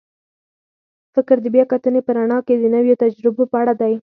[1.15, 3.93] فکر د بیا کتنې په رڼا کې د نویو تجربو په اړه دی.